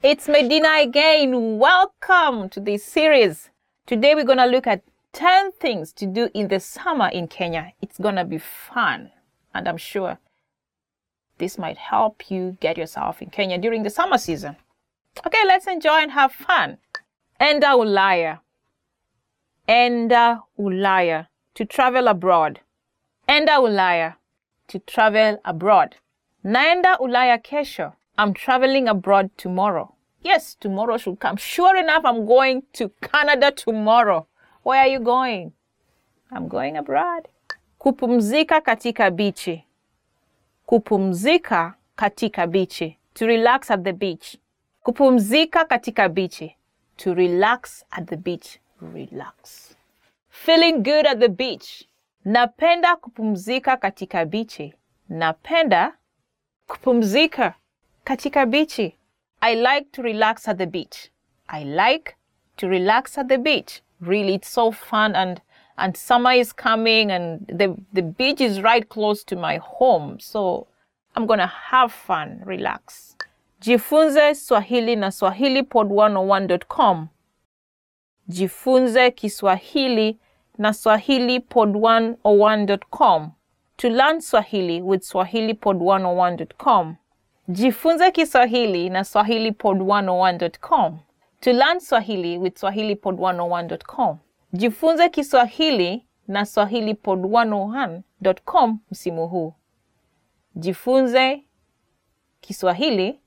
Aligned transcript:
It's 0.00 0.28
Medina 0.28 0.76
again. 0.78 1.58
Welcome 1.58 2.50
to 2.50 2.60
this 2.60 2.84
series. 2.84 3.50
Today 3.84 4.14
we're 4.14 4.22
going 4.22 4.38
to 4.38 4.46
look 4.46 4.68
at 4.68 4.84
10 5.12 5.50
things 5.50 5.92
to 5.94 6.06
do 6.06 6.28
in 6.34 6.46
the 6.46 6.60
summer 6.60 7.08
in 7.08 7.26
Kenya. 7.26 7.72
It's 7.82 7.98
going 7.98 8.14
to 8.14 8.24
be 8.24 8.38
fun, 8.38 9.10
and 9.52 9.66
I'm 9.68 9.76
sure 9.76 10.20
this 11.38 11.58
might 11.58 11.78
help 11.78 12.30
you 12.30 12.56
get 12.60 12.78
yourself 12.78 13.20
in 13.20 13.30
Kenya 13.30 13.58
during 13.58 13.82
the 13.82 13.90
summer 13.90 14.18
season. 14.18 14.54
Okay, 15.26 15.44
let's 15.44 15.66
enjoy 15.66 15.98
and 15.98 16.12
have 16.12 16.30
fun. 16.30 16.78
Enda 17.40 17.74
Ulaya. 17.74 18.38
Enda 19.68 20.42
Ulaya. 20.56 21.26
To 21.56 21.64
travel 21.64 22.06
abroad. 22.06 22.60
Enda 23.28 23.58
Ulaya. 23.58 24.14
To 24.68 24.78
travel 24.78 25.40
abroad. 25.44 25.96
Naenda 26.44 27.00
Ulaya 27.00 27.42
kesho. 27.42 27.94
I'm 28.18 28.34
traveling 28.34 28.88
abroad 28.88 29.30
tomorrow. 29.36 29.94
Yes, 30.22 30.56
tomorrow 30.56 30.96
should 30.98 31.20
come. 31.20 31.36
Sure 31.36 31.76
enough, 31.76 32.04
I'm 32.04 32.26
going 32.26 32.64
to 32.72 32.90
Canada 33.00 33.52
tomorrow. 33.52 34.26
Where 34.64 34.80
are 34.80 34.88
you 34.88 34.98
going? 34.98 35.52
I'm 36.32 36.48
going 36.48 36.76
abroad. 36.76 37.28
Kupumzika 37.78 38.60
katika 38.60 39.10
bichi. 39.10 39.64
Kupumzika 40.66 41.74
katika 41.96 42.46
bichi. 42.46 42.98
To 43.14 43.26
relax 43.26 43.70
at 43.70 43.82
the 43.84 43.92
beach. 43.92 44.36
Kupumzika 44.82 45.64
katika 45.64 46.08
bichi. 46.08 46.56
To 46.96 47.14
relax 47.14 47.84
at 47.90 48.06
the 48.08 48.16
beach. 48.16 48.58
Relax. 48.94 49.74
Feeling 50.28 50.72
good 50.82 51.06
at 51.06 51.18
the 51.20 51.28
beach. 51.28 51.84
Napenda 52.24 52.96
kupumzika 52.96 53.76
katika 53.76 54.24
bichi. 54.24 54.74
Napenda 55.08 55.92
kupumzika 56.66 57.54
katika 58.08 58.46
bichi. 58.46 58.94
I 59.40 59.54
like 59.54 59.86
to 59.92 60.02
relax 60.02 60.48
at 60.48 60.58
the 60.58 60.66
beach. 60.66 61.10
I 61.48 61.64
like 61.64 62.16
to 62.56 62.68
relax 62.68 63.18
at 63.18 63.28
the 63.28 63.38
beach. 63.38 63.82
Really, 64.00 64.34
it's 64.34 64.48
so 64.48 64.72
fun 64.72 65.14
and 65.14 65.40
and 65.76 65.96
summer 65.96 66.32
is 66.32 66.54
coming 66.54 67.12
and 67.12 67.46
the 67.46 67.76
the 67.92 68.02
beach 68.02 68.40
is 68.40 68.62
right 68.62 68.88
close 68.88 69.22
to 69.24 69.36
my 69.36 69.58
home. 69.58 70.18
So 70.20 70.66
I'm 71.14 71.26
gonna 71.26 71.46
have 71.46 71.92
fun, 71.92 72.42
relax. 72.46 73.14
Jifunze 73.60 74.34
Swahili 74.34 74.96
na 74.96 75.10
swahilipod101.com. 75.10 77.08
Jifunze 78.28 79.10
Kiswahili 79.10 80.16
na 80.58 80.70
swahilipod101.com. 80.70 83.32
To 83.76 83.88
learn 83.88 84.20
Swahili 84.20 84.82
with 84.82 85.02
swahilipod101.com. 85.02 86.96
Jifunze 87.48 88.10
Kiswahili 88.10 88.90
na 88.90 89.00
swahilipod101.com. 89.02 90.98
To 91.40 91.52
learn 91.52 91.80
Swahili 91.80 92.38
with 92.38 92.56
swahilipod101.com. 92.62 94.16
Jifunze 94.52 95.08
Kiswahili 95.08 96.04
na 96.28 96.42
swahilipod101.com 96.42 98.78
msimu 98.90 99.28
huu. 99.28 99.52
Jifunze 100.54 101.44
Kiswahili 102.40 103.20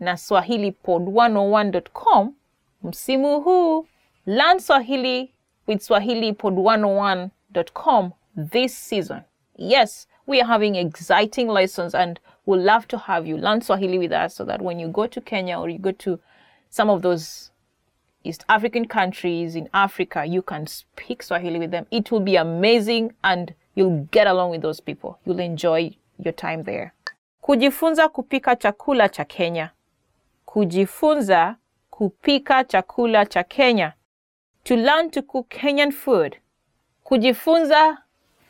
na 0.00 0.14
swahilipod101.com 0.14 2.34
msimu 2.82 3.40
huu. 3.40 3.86
Learn 4.26 4.58
Swahili 4.58 5.34
with 5.66 5.90
swahilipod101.com 5.90 8.10
this 8.50 8.88
season. 8.88 9.20
Yes, 9.56 10.08
we 10.26 10.40
are 10.40 10.46
having 10.48 10.76
exciting 10.76 11.50
lessons 11.50 11.94
and 11.94 12.20
we'd 12.46 12.58
love 12.62 12.86
to 12.88 12.98
have 12.98 13.26
you 13.26 13.36
learn 13.36 13.60
Swahili 13.60 13.98
with 13.98 14.12
us 14.12 14.34
so 14.34 14.44
that 14.44 14.60
when 14.62 14.78
you 14.78 14.88
go 14.88 15.06
to 15.06 15.20
Kenya 15.20 15.58
or 15.58 15.68
you 15.68 15.78
go 15.78 15.92
to 15.92 16.18
some 16.70 16.90
of 16.90 17.02
those 17.02 17.50
East 18.24 18.44
African 18.48 18.86
countries 18.86 19.56
in 19.56 19.68
Africa, 19.74 20.24
you 20.24 20.42
can 20.42 20.66
speak 20.66 21.22
Swahili 21.22 21.58
with 21.58 21.70
them. 21.70 21.86
It 21.90 22.10
will 22.10 22.20
be 22.20 22.36
amazing 22.36 23.12
and 23.24 23.54
you'll 23.74 24.08
get 24.10 24.26
along 24.26 24.50
with 24.50 24.62
those 24.62 24.80
people. 24.80 25.18
You'll 25.24 25.40
enjoy 25.40 25.96
your 26.18 26.32
time 26.32 26.62
there. 26.62 26.92
Kujifunza 27.42 28.08
kupika 28.08 28.56
chakula 28.56 29.08
cha 29.08 29.24
Kenya. 29.24 29.70
Kujifunza 30.46 31.56
kupika 31.90 32.64
chakula 32.64 33.26
cha 33.26 33.42
Kenya. 33.42 33.92
To 34.64 34.76
learn 34.76 35.10
to 35.10 35.22
cook 35.22 35.48
Kenyan 35.48 35.92
food. 35.92 36.36
Kujifunza 37.04 37.98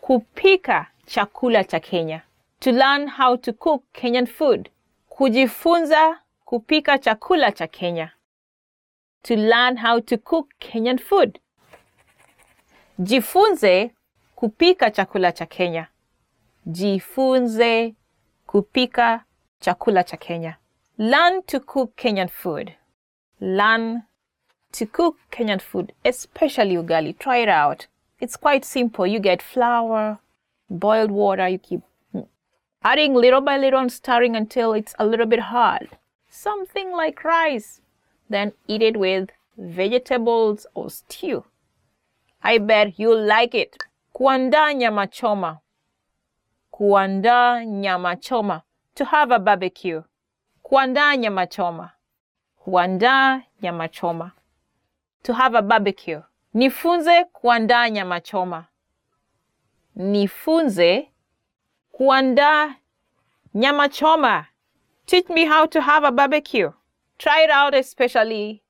kupika 0.00 0.86
chakula 1.06 1.64
cha 1.64 1.80
Kenya. 1.80 2.22
To 2.60 2.72
learn 2.72 3.08
how 3.08 3.36
to 3.36 3.52
cook 3.52 3.84
Kenyan 3.92 4.26
food. 4.26 4.70
Kujifunza 5.08 6.18
kupika 6.44 6.98
chakula 6.98 7.52
cha 7.52 7.66
Kenya. 7.66 8.12
To 9.22 9.36
learn 9.36 9.76
how 9.76 10.00
to 10.00 10.18
cook 10.18 10.48
Kenyan 10.58 10.98
food. 10.98 11.38
Jifunze 12.98 13.90
kupika 14.36 14.90
chakula 14.90 15.32
cha 15.32 15.46
Kenya. 15.46 15.86
Jifunze 16.66 17.94
kupika 18.46 19.24
chakula 19.60 20.04
cha 20.04 20.16
Kenya. 20.16 20.56
Learn 20.98 21.42
to 21.42 21.60
cook 21.60 21.96
Kenyan 21.96 22.28
food. 22.28 22.72
Learn 23.40 24.02
to 24.72 24.86
cook 24.86 25.16
Kenyan 25.30 25.60
food, 25.60 25.92
especially 26.04 26.76
ugali. 26.76 27.18
Try 27.18 27.38
it 27.42 27.48
out. 27.48 27.86
It's 28.20 28.36
quite 28.36 28.64
simple. 28.66 29.06
You 29.06 29.18
get 29.18 29.40
flour, 29.42 30.18
boiled 30.68 31.10
water, 31.10 31.48
you 31.48 31.58
keep 31.58 31.80
adding 32.82 33.14
little 33.14 33.40
by 33.40 33.58
little 33.58 33.80
and 33.80 33.92
stirring 33.92 34.36
until 34.36 34.72
it's 34.72 34.94
a 34.98 35.06
little 35.06 35.26
bit 35.26 35.40
hard. 35.40 35.88
Something 36.28 36.92
like 36.92 37.24
rice. 37.24 37.80
Then 38.28 38.52
eat 38.68 38.82
it 38.82 38.96
with 38.96 39.30
vegetables 39.58 40.66
or 40.74 40.90
stew. 40.90 41.44
I 42.42 42.58
bet 42.58 42.98
you'll 42.98 43.22
like 43.22 43.54
it. 43.54 43.76
Kuandaa 44.14 44.74
nyama 44.74 45.06
choma. 45.06 45.60
Kuandaa 46.72 47.64
nyama 47.64 48.16
choma. 48.16 48.62
To 48.94 49.04
have 49.04 49.30
a 49.30 49.38
barbecue. 49.38 50.02
Kuandaa 50.64 51.16
nyama 51.16 51.46
choma. 51.46 51.92
Kuandaa 52.64 53.42
nyama 53.62 53.88
choma. 53.88 54.32
To 55.22 55.34
have 55.34 55.54
a 55.54 55.62
barbecue. 55.62 56.22
Nifunze 56.54 57.24
kuandaa 57.24 57.90
nyama 57.90 58.20
choma. 58.20 58.66
Nifunze 59.96 61.08
kuandaa 62.00 62.74
nyama 63.54 63.88
choma. 63.88 64.46
Teach 65.06 65.28
me 65.28 65.44
how 65.44 65.66
to 65.66 65.80
have 65.80 66.06
a 66.06 66.10
barbecue. 66.10 66.72
Try 67.18 67.44
it 67.44 67.50
out, 67.50 67.74
especially 67.74 68.62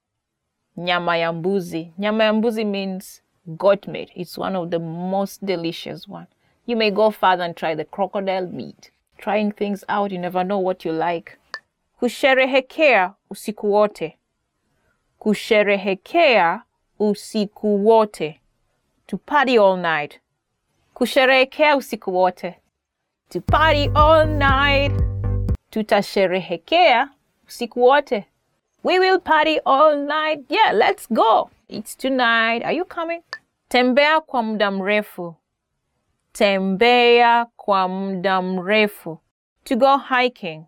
nyama 0.76 1.16
ya 1.16 1.32
mbuzi. 1.32 1.92
Nyama 1.98 2.24
ya 2.24 2.32
mbuzi 2.32 2.64
means 2.64 3.22
goat 3.46 3.86
meat. 3.88 4.10
It's 4.14 4.38
one 4.38 4.58
of 4.58 4.70
the 4.70 4.78
most 4.78 5.44
delicious 5.44 6.08
one. 6.08 6.26
You 6.66 6.76
may 6.76 6.90
go 6.90 7.10
further 7.10 7.44
and 7.44 7.56
try 7.56 7.76
the 7.76 7.84
crocodile 7.84 8.46
meat. 8.46 8.90
Trying 9.18 9.52
things 9.52 9.84
out, 9.88 10.12
you 10.12 10.18
never 10.18 10.44
know 10.44 10.58
what 10.64 10.84
you 10.84 10.92
like. 10.92 11.38
Kusherehekea 12.00 13.14
usiku 13.30 13.72
wote. 13.72 14.18
Kusherehekea 15.18 16.62
usiku 16.98 17.86
wote. 17.86 18.40
To 19.06 19.18
party 19.18 19.58
all 19.58 19.76
night. 19.76 20.20
Kusherehekea 20.94 21.76
usiku 21.76 22.14
wote. 22.16 22.56
To 23.30 23.40
party 23.40 23.88
all 23.94 24.26
night. 24.26 24.92
Tutasherehekea 25.70 27.08
usiku 27.48 27.82
wote. 27.82 28.24
We 28.82 28.98
will 28.98 29.20
party 29.20 29.60
all 29.64 29.96
night. 29.96 30.44
Yeah, 30.48 30.72
let's 30.72 31.06
go. 31.06 31.50
It's 31.68 31.94
tonight. 31.96 32.64
Are 32.64 32.72
you 32.76 32.84
coming? 32.84 33.22
Tembea 33.68 34.20
kwa 34.20 34.42
muda 34.42 34.70
mrefu. 34.70 35.34
Tembea 36.32 37.46
kwa 37.56 37.88
muda 37.88 38.42
mrefu. 38.42 39.18
To 39.64 39.76
go 39.76 39.98
hiking. 39.98 40.64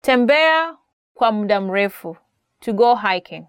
Tembea 0.00 0.76
kwa 1.14 1.32
muda 1.32 1.60
mrefu. 1.60 2.16
To 2.60 2.72
go 2.72 2.94
hiking. 2.96 3.46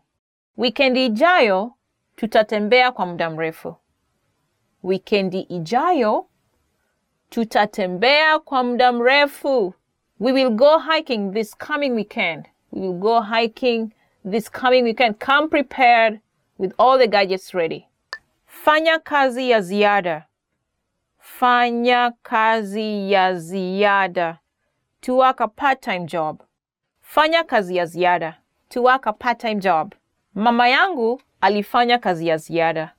Wikendi 0.57 1.05
ijayo 1.05 1.73
tutatembea 2.15 2.91
kwa 2.91 3.05
muda 3.05 3.29
mrefu. 3.29 3.75
Wikendi 4.83 5.39
ijayo 5.39 6.25
tutatembea 7.29 8.39
kwa 8.39 8.63
muda 8.63 8.91
mrefu. 8.91 9.73
We 10.19 10.31
will 10.31 10.49
go 10.49 10.79
hiking 10.79 11.31
this 11.33 11.57
coming 11.57 11.89
weekend. 11.95 12.45
We 12.71 12.81
will 12.81 12.99
go 12.99 13.21
hiking 13.21 13.89
this 14.31 14.49
coming 14.51 14.83
weekend. 14.83 15.19
Come 15.19 15.47
prepared 15.49 16.19
with 16.57 16.73
all 16.77 16.97
the 16.99 17.07
gadgets 17.07 17.53
ready. 17.53 17.87
Fanya 18.45 18.99
kazi 18.99 19.49
ya 19.49 19.61
ziada. 19.61 20.25
Fanya 21.19 22.11
kazi 22.23 23.11
ya 23.11 23.33
ziada. 23.35 24.39
To 25.01 25.15
work 25.17 25.39
a 25.41 25.47
part-time 25.47 26.05
job. 26.07 26.43
Fanya 27.01 27.43
kazi 27.43 27.75
ya 27.75 27.85
ziada. 27.85 28.37
To 28.69 28.81
work 28.83 29.05
a 29.07 29.13
part-time 29.13 29.59
job. 29.59 29.95
Mama 30.35 30.67
yangu 30.69 31.21
alifanya 31.41 31.97
kazi 31.97 32.27
ya 32.27 32.37
ziada. 32.37 32.93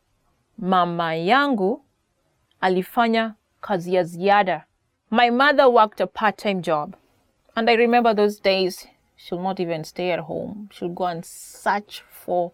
Mama 0.58 1.14
yangu 1.14 1.84
alifanya 2.60 3.34
kazi 3.60 3.94
ya 3.94 4.02
ziada. 4.05 4.64
My 5.10 5.31
mother 5.31 5.69
worked 5.70 6.00
a 6.00 6.06
part-time 6.06 6.62
job. 6.62 6.96
And 7.56 7.69
I 7.69 7.75
remember 7.75 8.14
those 8.14 8.38
days 8.38 8.87
she'll 9.16 9.43
not 9.43 9.58
even 9.58 9.84
stay 9.84 10.10
at 10.12 10.20
home. 10.20 10.69
She'll 10.72 10.88
go 10.88 11.05
and 11.06 11.25
search 11.25 12.02
for 12.08 12.52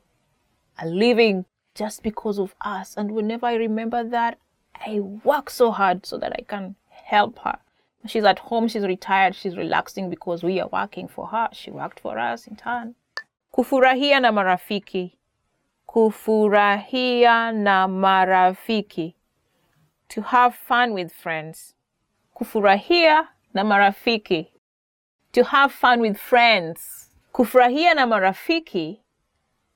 a 0.79 0.87
living 0.87 1.45
just 1.75 2.03
because 2.03 2.39
of 2.39 2.55
us. 2.61 2.97
And 2.97 3.11
whenever 3.11 3.47
I 3.47 3.55
remember 3.55 4.03
that, 4.05 4.39
I 4.75 5.01
work 5.01 5.51
so 5.51 5.71
hard 5.71 6.06
so 6.06 6.17
that 6.19 6.33
I 6.33 6.43
can 6.43 6.77
help 6.89 7.39
her. 7.41 7.59
She's 8.06 8.25
at 8.25 8.39
home, 8.39 8.69
she's 8.69 8.83
retired, 8.87 9.35
she's 9.35 9.56
relaxing 9.56 10.11
because 10.11 10.43
we 10.43 10.61
are 10.61 10.69
working 10.69 11.09
for 11.09 11.29
her. 11.29 11.49
She 11.53 11.71
worked 11.71 12.01
for 12.01 12.19
us 12.19 12.47
in 12.47 12.56
turn. 12.56 12.95
Kufurahia 13.53 14.21
na 14.21 14.33
marafiki. 14.33 15.12
Kufurahia 15.89 17.53
na 17.53 17.89
marafiki. 17.89 19.15
To 20.09 20.23
have 20.23 20.55
fun 20.55 20.93
with 20.93 21.12
friends. 21.12 21.75
Kufurahia 22.35 23.29
na 23.55 23.65
marafiki. 23.65 24.49
To 25.33 25.45
have 25.45 25.73
fun 25.73 26.01
with 26.01 26.17
friends. 26.19 27.11
Kufurahia 27.33 27.95
na 27.95 28.06
marafiki 28.06 29.01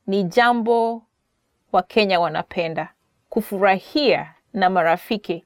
ni 0.06 0.24
jambo 0.24 1.02
Wakenya 1.72 2.20
wanapenda. 2.20 2.88
Kufurahia 3.30 4.34
na 4.52 4.70
marafiki 4.70 5.44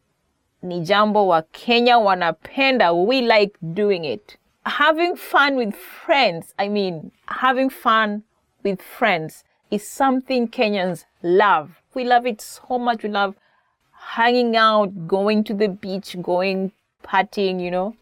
ni 0.63 0.81
jambo 0.81 1.27
Wakenya 1.27 1.99
wanapenda. 1.99 2.93
We 2.93 3.21
like 3.21 3.57
doing 3.63 4.05
it. 4.05 4.39
Having 4.65 5.17
fun 5.17 5.57
with 5.57 5.75
friends, 5.75 6.55
I 6.59 6.69
mean, 6.69 7.11
having 7.27 7.71
fun 7.71 8.23
with 8.63 8.81
friends 8.83 9.45
is 9.71 9.89
something 9.89 10.47
Kenyans 10.49 11.05
love. 11.23 11.71
We 11.95 12.05
love 12.05 12.27
it 12.27 12.41
so 12.41 12.79
much. 12.79 13.03
We 13.03 13.09
love 13.09 13.35
hanging 14.11 14.57
out, 14.57 15.07
going 15.07 15.45
to 15.45 15.55
the 15.55 15.69
beach, 15.69 16.17
going 16.23 16.73
partying, 17.03 17.61
you 17.61 17.71
know, 17.71 17.95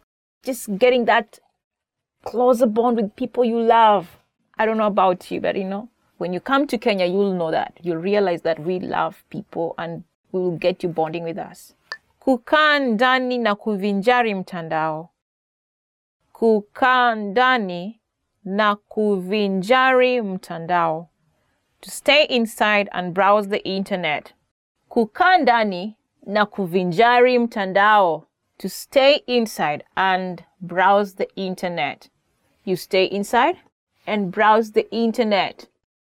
just 0.44 0.79
getting 0.79 1.05
that 1.06 1.38
closer 2.25 2.67
bond 2.67 2.97
with 2.97 3.14
people 3.17 3.44
you 3.44 3.61
love. 3.61 4.06
I 4.58 4.67
don't 4.67 4.76
know 4.76 4.87
about 4.87 5.31
you, 5.31 5.41
but 5.41 5.56
you 5.56 5.64
know, 5.64 5.88
when 6.19 6.32
you 6.32 6.41
come 6.41 6.67
to 6.67 6.79
Kenya, 6.79 7.06
you'll 7.06 7.35
know 7.35 7.50
that. 7.50 7.79
You'll 7.82 7.97
realize 7.97 8.43
that 8.43 8.58
we 8.58 8.79
love 8.81 9.23
people 9.31 9.75
and 9.79 10.05
we 10.32 10.41
will 10.41 10.58
get 10.58 10.82
you 10.82 10.88
bonding 10.88 11.25
with 11.25 11.38
us. 11.38 11.75
Kukaa 12.20 12.79
ndani 12.79 13.38
na 13.38 13.55
kuvinjari 13.55 14.35
mtandao. 14.35 15.08
Kukaa 16.32 17.14
ndani 17.14 18.00
na 18.44 18.76
kuvinjari 18.76 20.23
mtandao. 20.23 21.08
To 21.81 21.91
stay 21.91 22.25
inside 22.25 22.88
and 22.93 23.14
browse 23.14 23.49
the 23.49 23.56
internet. 23.64 24.35
Kukaa 24.91 25.39
ndani 25.39 25.97
na 26.27 26.47
kuvinjari 26.47 27.39
mtandao. 27.39 28.25
To 28.57 28.69
stay 28.69 29.15
inside 29.27 29.85
and 29.95 30.43
browse 30.61 31.17
the 31.17 31.29
internet. 31.37 32.11
You 32.65 32.77
stay 32.77 33.05
inside 33.05 33.59
and 34.07 34.27
browse 34.31 34.73
the 34.73 34.81
internet. 34.81 35.69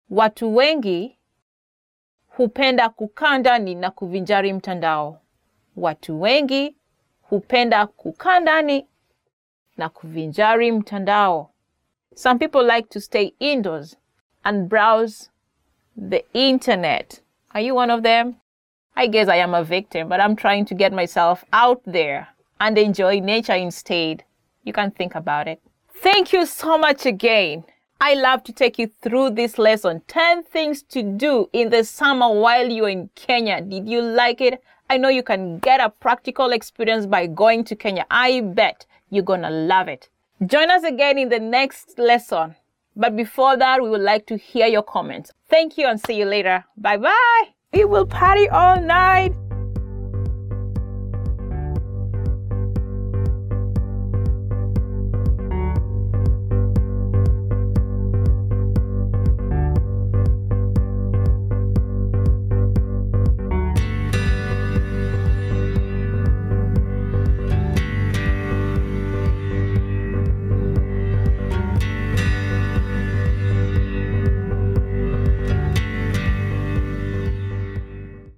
Watu 0.10 0.56
wengi 0.56 1.18
hupenda 2.28 2.90
kukaa 2.90 3.38
ndani 3.38 3.76
na 3.76 3.92
kuvinjari 3.92 4.54
mtandao. 4.54 5.22
Watu 5.78 6.22
wengi 6.22 6.76
hupenda 7.22 7.88
kukaa 7.88 8.40
ndani 8.40 8.88
na 9.78 9.90
kuvinjari 9.90 10.72
mtandao. 10.72 11.50
Some 12.16 12.40
people 12.40 12.76
like 12.76 12.88
to 12.90 13.00
stay 13.00 13.32
indoors 13.40 13.98
and 14.44 14.70
browse 14.70 15.32
the 16.10 16.26
internet. 16.34 17.22
Are 17.50 17.66
you 17.66 17.76
one 17.78 17.94
of 17.94 18.02
them? 18.02 18.34
I 18.96 19.08
guess 19.08 19.28
I 19.28 19.38
am 19.38 19.54
a 19.54 19.64
victim, 19.64 20.08
but 20.08 20.22
I'm 20.22 20.36
trying 20.36 20.66
to 20.66 20.74
get 20.74 20.94
myself 20.94 21.44
out 21.52 21.82
there 21.86 22.30
and 22.60 22.78
enjoy 22.78 23.20
nature 23.20 23.54
instead. 23.54 24.24
You 24.64 24.74
can 24.74 24.92
think 24.92 25.16
about 25.16 25.48
it. 25.48 25.62
Thank 25.94 26.34
you 26.34 26.46
so 26.46 26.78
much 26.78 27.06
again. 27.06 27.66
I 28.00 28.14
love 28.14 28.44
to 28.44 28.54
take 28.54 28.78
you 28.78 28.88
through 29.02 29.32
this 29.32 29.58
lesson 29.58 30.02
10 30.08 30.44
things 30.44 30.84
to 30.84 31.02
do 31.02 31.50
in 31.54 31.70
the 31.70 31.84
summer 31.84 32.32
while 32.32 32.70
you're 32.70 32.90
in 32.90 33.10
Kenya. 33.16 33.62
Did 33.62 33.88
you 33.88 34.02
like 34.02 34.42
it? 34.42 34.62
I 34.90 34.98
know 34.98 35.10
you 35.10 35.24
can 35.24 35.60
get 35.60 35.80
a 35.80 35.90
practical 35.90 36.52
experience 36.52 37.06
by 37.06 37.28
going 37.28 37.64
to 37.66 37.76
Kenya. 37.76 38.06
I 38.12 38.42
bet 38.42 38.86
you're 39.10 39.24
gonna 39.24 39.50
love 39.50 39.88
it. 39.88 40.10
Join 40.46 40.70
us 40.70 40.84
again 40.84 41.18
in 41.18 41.30
the 41.30 41.40
next 41.40 41.98
lesson. 41.98 42.56
But 42.96 43.16
before 43.16 43.58
that, 43.58 43.82
we 43.82 43.90
would 43.90 44.02
like 44.02 44.26
to 44.28 44.38
hear 44.38 44.68
your 44.68 44.84
comments. 44.84 45.32
Thank 45.50 45.78
you 45.78 45.88
and 45.88 46.00
see 46.00 46.16
you 46.16 46.26
later. 46.26 46.66
Bye 46.78 46.98
bye. 46.98 47.55
We 47.76 47.84
will 47.84 48.06
party 48.06 48.48
all 48.48 48.80
night. 48.80 49.34